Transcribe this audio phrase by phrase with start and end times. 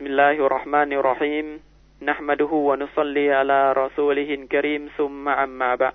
[0.00, 1.46] بسم الله الرحمن الرحيم
[2.10, 5.94] نحمده ونصلي على رسوله الكريم ثم أما بعد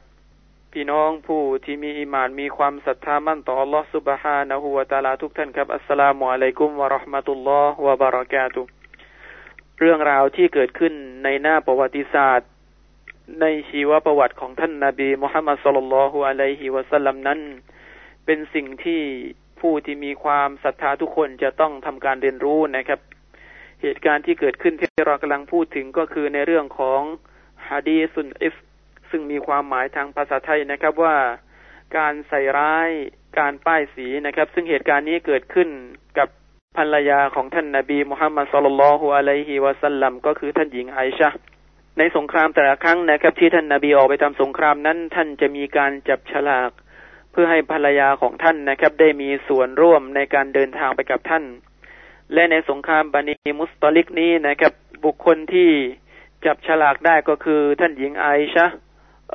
[0.71, 8.61] พี่น้องผู้ที่มีอิมานมีความศรัทธามั่นต่อ Allah سبحانه และ تعالى ทุกท่านครับ อัสสลามุอะลัยกุมวะราะห์มะตุลลอฮ์วะบะเราะกาตุ
[9.79, 10.93] เรื่องราวที่เกิดขึ้น
[11.23, 12.50] ในหน้าประวัติศาสตร์
[13.41, 17.39] ในชีวประวัติของท่านนาบีมุฮัมมัดสุลลัลฮุอะลัยฮิวะสัลลัมนั้น
[18.25, 19.02] เป็นสิ่งที่
[19.59, 23.02] ผู้ที่มีความศรัทธาทุกคนจะต้องทำการเรียนรู้นะครับ
[23.83, 27.03] เหตุการณ์ที่เกิดขึ้นที่เรากำลังพูดถึงก็คือในเรื่องของ
[27.69, 28.55] ฮะดีสุนอิฟ
[29.11, 31.16] ซึ่งมีความหมายทางภาษาไทยนะครับว่า
[31.99, 32.91] การใส่ร้าย
[33.39, 35.69] การป้ายสีนะครับ ซึ่งเหตุการณ์นี้เกิดขึ้น
[36.19, 36.29] กับ
[36.77, 41.30] ภรรยาของท่านนาบีมุฮัมมัดสุลลัลฮุอะลัยฮิวะสัลลัมก็คือท่านหญิงไอชะ
[41.99, 46.71] ในสงครามแต่ละครั้งนะครับ ที่ท่านนาบีออกไปทำสงครามนั้น ท่านจะมีการจับฉลาก
[47.33, 51.45] เพื่อให้ภรรยาของท่านนะครับ ได้มีส่วนร่วมในการเดินทางไปกับท่าน
[52.33, 54.73] และในสงครามบันีมุสตอลิกนี้นะครับ
[55.05, 55.71] บุคคลที่
[56.45, 58.66] จับฉลากได้ก็คือท่านหญิงไอชะ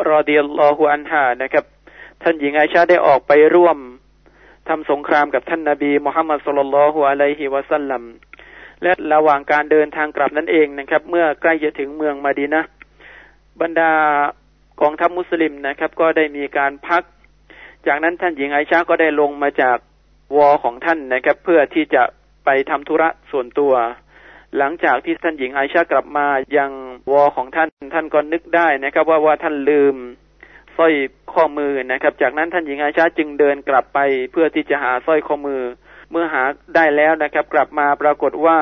[0.07, 1.65] รอเดิยัลลอฮุอันฮานะครับ
[2.23, 3.77] ท่านหญิงไอชาได้ออกไปร่วม
[4.67, 8.03] ทำสงครามกับท่านนาบีมุฮัมมัดสุลลัลฮุอะลัยฮิวะสัลลัม
[8.83, 12.61] และระหว่างการเดินทางกลับนั่นเองนะครับ เมื่อใกล้จะถึงเมืองมาดีนะ
[13.61, 13.91] บรรดา
[14.81, 17.03] กองทัพมุสลิมนะครับ ก็ได้มีการพัก
[17.87, 19.77] จากนั้นท่านหญิงไอชาก็ได้ลงมาจาก
[20.35, 22.03] วอของท่านนะครับ เพื่อที่จะ
[22.45, 23.73] ไปทำธุระส่วนตัว
[24.57, 26.71] หลังจากที่ท่านหญิงไอชากลับมายัง
[27.11, 29.95] วอของท่านท่านก็นึกได้นะครับ ว่าว่าท่านลืม
[30.77, 30.93] สร้อย
[31.33, 33.99] ข้อมือนะครับ จากนั้นท่านหญิงไอชาจึงเดินกลับไป
[34.31, 35.61] เพื่อที่จะหาสร้อยข้อมือ
[36.11, 36.43] เมื่อหา
[36.75, 38.57] ได้แล้วนะครับ กลับมาปรากฏว่า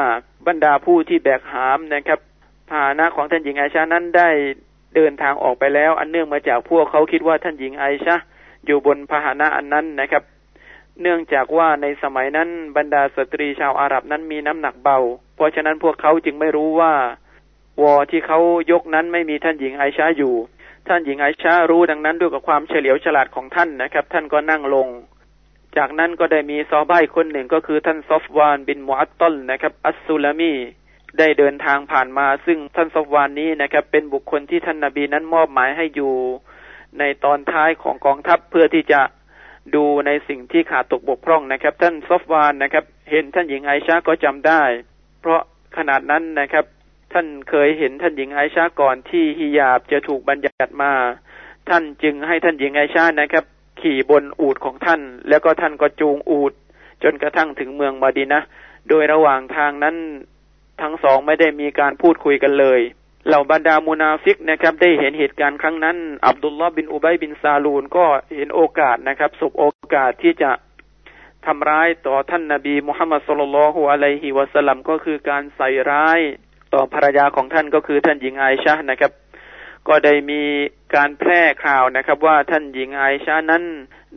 [0.47, 2.19] บรรดาผู้ที่แบกหามนะครับ
[2.69, 4.30] พาหนะของท่านหญิงไอชานั้นได้
[4.95, 8.16] เดินทางออกไปแล้ว อันเนื่องมาจากพวกเขาคิดว่าท่านหญิงไอชา
[8.66, 10.23] อยู่บนพาหนะอันนั้นนะครับ
[11.02, 14.97] เนื่องจากว่าในสมัยนั้นบรรดาสตรีชาวอาหรับนั้นมีน้ำหนักเบา
[15.36, 16.94] เพราะฉะนั้นพวกเขาจึงไม่รู้ว่า
[17.81, 18.39] วอที่เขา
[18.72, 20.36] ยกนั้นไม่มีท่านหญิงไอชาอยู่
[20.88, 24.88] ท่านหญิงไอชารู้ดังนั้นด้วยกับความเฉลียวฉลาดของท่านนะครับ ท่านก็นั่งลง
[25.77, 30.54] จากนั้นก็ได้มีซอบ้ายคนหนึ่งก็คือท่านซอฟวานบินมูอัตตลนะครับ อัสซุลามี
[31.17, 36.14] ได้เดินทางผ่านมา ซึ่งท่านซอฟวานนี้นะครับ เป็นบุคคลที่ท่านนาบีนั้นมอบหมายให้อยู่
[36.99, 39.02] ในตอนท้ายของกองทัพเพื่อที่จะ
[39.75, 44.63] ดูในสิ่งที่ขาดตกบกพร่องนะครับ ท่านซอฟวานนะครับ เห็นท่านหญิงไอชาก็จำได้
[45.21, 45.41] เพราะ
[45.77, 46.65] ขนาดนั้นนะครับ
[47.13, 50.93] ท่านเคยเห็นท่านหญิงไอชาก่อนที่ฮิยาบจะถูกบัญญัติมา
[51.69, 53.45] ท่านจึงให้ท่านหญิงไอชานะครับ
[53.81, 56.53] ขี่บนอูฐของท่าน แล้วก็ท่านก็จูงอูฐ
[57.03, 58.41] จนกระทั่งถึงเมืองมาดีนะ
[58.89, 59.95] โดยระหว่างทางนั้น
[60.81, 62.79] ทั้งสองไม่ได้มีการพูดคุยกันเลย
[63.27, 65.97] เหล่าบรรดามูนาฟิกนะครับ ได้เห็นเหตุการณ์ครั้งนั้น
[66.27, 69.65] อับดุลลอฮ์บินอุบัยบินซาลูนก็เห็นโอกาสนะครับสบโอ
[69.95, 70.52] กาสที่จะ
[71.45, 76.19] ทำร้ายต่อท่านนาบีมุฮัมมัดصلى الله عليه وسلمก็คือการใส่ร้าย
[76.73, 79.11] ต่อภรรยาของท่านก็คือท่านหญิงไอชานะครับ
[79.87, 80.41] ก็ได้มี
[80.95, 83.63] การแพร่ข่าวนะครับ ว่าท่านหญิงไอชานั้น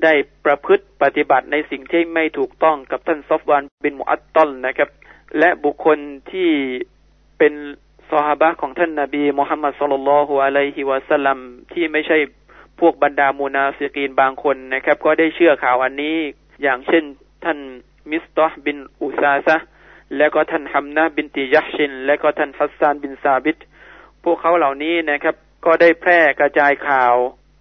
[0.02, 0.12] ได้
[0.44, 4.90] ประพฤติปฏิบัติในสิ่งที่ไม่ถูกต้องกับท่านซอฟวานบินมุอัตตลนะครับ
[5.38, 5.98] และบุคคล
[6.32, 6.50] ที่
[7.38, 7.54] เป็น
[8.12, 11.38] ซอฮาบะของท่านนาบีมุฮัมมัดصلى الله عليه وسلم
[11.72, 12.18] ที่ไม่ใช่
[12.80, 16.16] พวกบรรดามูนาฟิกีนบางคนนะครับ ก็ได้เชื่อข่าวอันนี้
[16.62, 17.04] อย่างเช่น
[17.44, 17.58] ท่าน
[18.10, 19.56] มิสตอห์บินอุซาซะ
[20.16, 23.58] และก็ท่านฮัมนะบินติยัชิน และก็ท่านฮัสซานบินซาบิต
[24.24, 25.34] พวกเขาเหล่านี้นะครับ
[25.66, 27.14] ก็ได้แพร่กระจายข่าว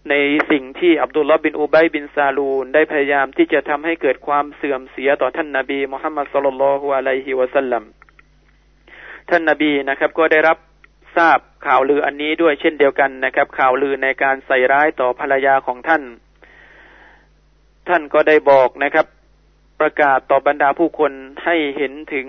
[0.09, 0.15] ใน
[0.51, 7.85] สิ่งที่อับดุลลอฮ์บินอุบัยบินซาลูนได้พยายามที่จะทำให้เกิดความเสื่อมเสียต่อท่านนาบีมุฮัมมัดสุลลัลฮุอะลัยฮิวะสัลลัม
[9.31, 10.57] ท่านนาบีนะครับ ก็ได้รับ
[11.17, 16.03] ทราบข่าวลืออันนี้ด้วยเช่นเดียวกันนะครับ ข่าวลือในการใส่ร้ายต่อภรรยาของท่าน
[17.87, 19.05] ท่านก็ได้บอกนะครับ
[19.79, 21.11] ประกาศต่อบรรดาผู้คน
[21.45, 22.27] ให้เห็นถึง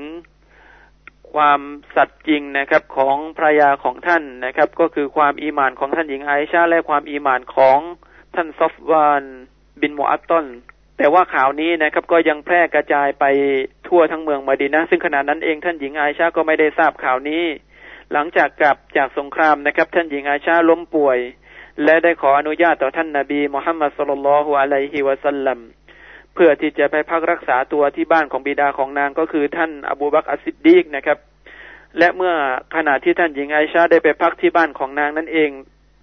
[1.34, 1.60] ความ
[1.96, 7.78] สัตย์จริงนะครับของภรรยาของท่านนะครับ ก็คือความอีมานของท่านหญิงไอชาและความอีมานของ
[8.34, 9.24] ท่านซอฟวาน
[9.80, 10.46] บินมูอัตตอน
[10.98, 13.24] แต่ว่าข่าวนี้นะครับ ก็ยังแพร่กระจายไป
[13.94, 17.44] ทั่วทั้งเมืองมาดีนะ ซึ่งขณะนั้นเองท่านหญิงไอชาก็ไม่ได้ทราบข่าวนี้
[18.12, 21.18] หลังจากกลับจากสงครามนะครับ ท่านหญิงไอชาล้มป่วย
[21.84, 25.58] และได้ขออนุญาตต่อท่านนาบีมุฮัมมัดสุลลัลฮุอะลัยฮิวะสัลลัม
[26.34, 31.18] เพื่อที่จะไปพักรักษาตัวที่บ้านของบิดาของนางก็คือท่านอบูบักอัสซิดดีกนะครับ
[31.98, 32.34] และเมื่อ
[32.76, 35.50] ขณะที่ท่านหญิงไอชาได้ไปพักที่บ้านของนางนั่นเอง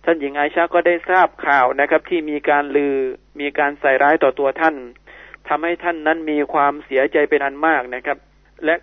[0.06, 2.96] ท่านหญิงไอชาก็ได้ทราบข่าวนะครับ ที่มีการลือ
[3.40, 4.75] มีการใส่ร้ายต่อตัวท่าน
[5.50, 8.18] ทำให้ท่านนั้นมีความเสียใจเป็นอันมากนะครับ
[8.66, 8.75] และ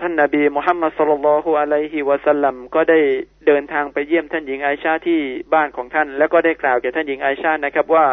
[0.00, 2.98] ท่านนาบีมุฮัมมัดสุลลัลฮุอะลัยฮิวะสัลลัมก็ได้
[3.46, 5.20] เดินทางไปเยี่ยมท่านหญิงไอชาที่
[5.54, 8.06] บ้านของท่าน แล้วก็ได้กล่าวแก่ท่านหญิงไอชานะครับว่า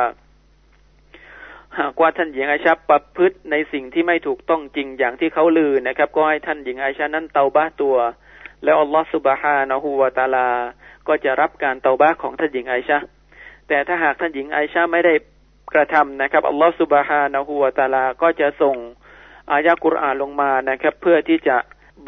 [1.80, 7.96] หากว่าท่านหญิงไอชาประพฤติในสิ่งที่ไม่ถูกต้องจริงอย่างที่เขาลือนะครับ ก็ให้ท่านหญิงไอชานั้นเตาบ้าตัว
[8.64, 10.50] แล้วอัลลอฮฺสุบฮานะฮูวาตาลา
[11.08, 12.98] ก็จะรับการเตาบ้าของท่านหญิงไอชา
[13.68, 15.14] แต่ถ้าหากท่านหญิงไอชาไม่ได้
[15.74, 18.76] กระทำนะครับอัลลอฮฺสุบฮานะฮูวาตาลาก็จะส่ง
[19.52, 21.58] อายะกุรอานลงมานะครับ เพื่อที่จะ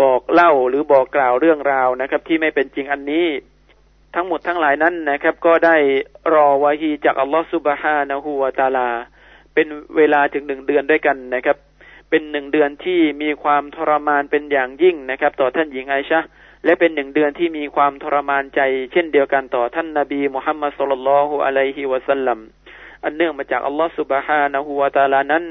[0.02, 3.28] บอกเล่าหรือบอกกล่าวเรื่องราวนะครับ ที่ไม่เป็นจริงอันนี้
[4.16, 5.76] ทั้งหมดทั้งหลายนั้นนะครับ ก็ได้
[6.34, 8.90] รอวาฮีจากอัลลอฮฺสุบฮานะฮูวาตาลา
[9.54, 9.68] เป็น
[9.98, 11.58] เวลาถึงหนึ่งเดือนด้วยกันนะครับ
[12.10, 16.20] เป็นหนึ่งเดือนที่มีความทรมานเป็นอย่างยิ่งนะครับ ต่อท่านหญิงไอชา
[16.66, 18.62] และเป็นหนึ่งเดือนที่มีความทรมานใจ
[18.92, 22.40] เช่นเดียวกันต่อท่านนาบีมุฮัมมัดสุลลัลฮุอะลัยฮิวะสัลลัม
[23.04, 25.44] อันเนื่องมาจากอัลลอฮฺสุบฮานะฮูวาตาลานั้น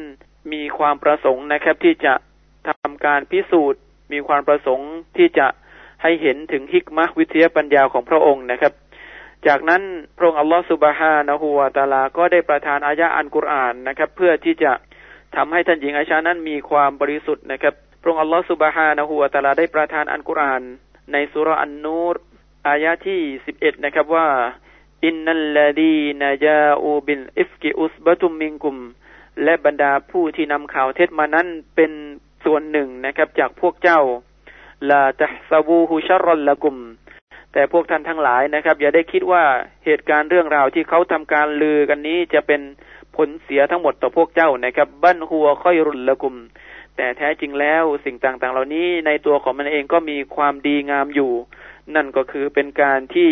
[0.52, 2.14] มีความประสงค์นะครับที่จะ
[2.68, 3.80] ทำการพิสูจน์
[4.12, 5.46] มีความประสงค์ที่จะ
[6.02, 8.72] ให้เห็นถึงحكمةวิทยาปัญญาของพระองค์นะครับ
[9.46, 9.82] จากนั้น
[10.16, 14.72] พระองค์อัลลอฮฺسبحانه وتعالى ก็ได้ประทานอายะอันกุรอานนะครับ เพื่อที่จะ
[15.36, 20.62] ทำให้ท่านหญิงไอชานั้นมีความบริสุทธิ์นะครับพระองค์อัลลอฮฺسبحانه وتعالىได้ประทานอันกุรอาน
[21.12, 22.16] ในสุรอันนูร
[22.68, 24.26] อายะที่สิบเอ็ดนะครับว่า
[25.06, 28.76] إن الذين جاءوا بالإفك عصبة منكم
[29.44, 31.46] และบรรดาผู้ที่นำข่าวเท็จมานั้น
[31.76, 31.92] เป็น
[32.44, 34.00] ส่วนหนึ่งนะครับ จากพวกเจ้า
[34.90, 36.76] ลาตะซาบูฮุชรอลละกุม
[37.52, 39.44] แต่พวกท่านทั้งหลายนะครับ อย่าได้คิดว่า
[39.84, 42.60] เหตุการณ์เรื่องราวที่เขาทำการลือกันนี้จะเป็น
[43.16, 46.36] ผลเสียทั้งหมดต่อพวกเจ้านะครับ บั้นหัวค่อยรุนละกุม
[46.96, 51.32] แต่แท้จริงแล้วสิ่งต่างๆ เหล่านี้ในตัวของมันเองก็มีความดีงามอยู่
[51.94, 53.30] นั่นก็คือเป็นการที่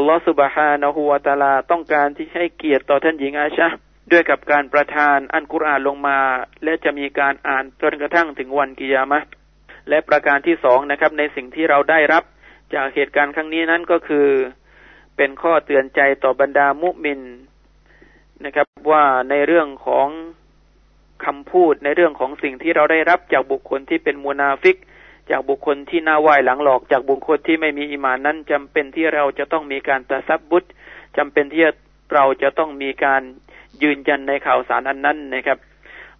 [0.00, 3.68] อัลลอฮฺสุบฮานะฮูวาตาลาต้องการที่ให้เกียรติต่อท่านหญิงอาชา
[4.12, 6.18] ด้วยกับการประทานอันกุรอานลงมา
[6.64, 9.20] และจะมีการอ่านจนกระทั่งถึงวันกิยามะ
[9.88, 12.24] และประการที่สองนะครับ ในสิ่งที่เราได้รับ
[12.74, 14.26] จากเหตุการณ์ครั้งนี้นั้นก็คือ
[15.16, 17.20] เป็นข้อเตือนใจต่อบรรดามุมิน
[18.44, 20.08] นะครับ ว่าในเรื่องของ
[21.24, 24.76] คำพูดในเรื่องของสิ่งที่เราได้รับจากบุคคลที่เป็นมุนาฟิก
[25.30, 30.68] จากบุคคลที่หน้าไหว้หลังหลอกจากบุคคลที่ไม่มีอิมานนั้นจำเป็นที่เราจะต้องมีการตะษับบุต
[31.16, 31.64] จำเป็นที่
[32.14, 33.22] เราจะต้องมีการ
[33.82, 35.58] ยืนยันในข่าวสารอันนั้นนะครับ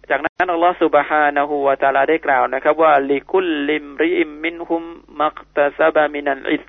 [0.09, 4.83] จากนั้นอัลลอฮฺสุบฮานะฮูวาตาลาได้กล่าวนะครับ ว่าลิคุลลิมริอิมมินฮุม
[5.21, 6.63] มักตะซาบะมินัลอิส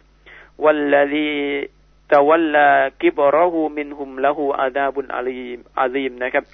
[0.64, 1.40] วัลลดี
[2.12, 2.68] ตะวัลลา
[3.02, 6.44] กิบรอหูมินฮุมละหูอาดาบุนอาลีมอาซีมนะครับ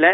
[0.00, 0.12] และ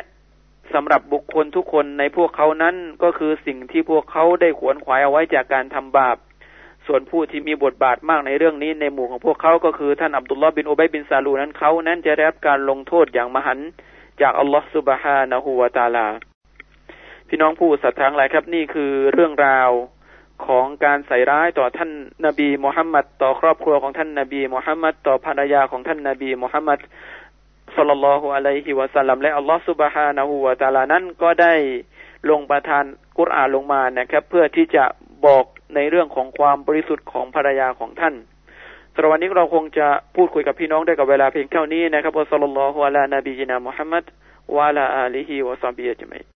[0.73, 6.17] สำหรับบุคคลทุกคนในพวกเขานั้นก็คือสิ่งที่พวกเขาได้ขวนขวายเอาไว้จากการทำบาป
[6.87, 13.59] ส่วนผู้ที่มีบทบาทมากในเรื่องนี้ในหมู่ของพวกเขาก็คือท่านอับดุลลอฮ์บินอุบัยบินซาลูนั้นเขานั้นจะได้รับการลงโทษอย่างมหัน
[14.21, 16.07] จากอัลลอฮ์สุบฮานะฮูวาตาลา
[17.29, 19.71] พี่น้องผู้ศรัทธาหลายครับนี่คือเรื่องราว
[20.47, 21.91] ของการใส่ร้ายต่อท่าน
[22.27, 26.79] นาบีมุฮัมมัดต่อครอบครัวของท่านนาบีมุฮัมมัดต่อภรรยาของท่านนาบีมุฮัมมัด
[27.77, 31.55] สลลัลลอฮุอะลัยฮิวะสัลลัมและอัลลอฮฺสุบฮานะฮูวะตาลานั้นก็ได้
[32.31, 32.85] ลงประทาน
[33.19, 34.85] กุรอานลงมานะครับ เพื่อที่จะ
[35.27, 35.45] บอก
[35.75, 38.15] ในเรื่องของความบริสุทธิ์ของภรรยาของท่าน
[38.95, 39.87] สำหรับวันนี้เราคงจะ
[40.17, 44.05] พูดคุยกับพี่น้องได้กับเวลาเพียงเท่านี้นะครับอัสลลัลลอฮุอะลานบีจินามุฮัมมัด
[44.57, 46.34] วะลาอาลีฮิวะซาบียะจมัย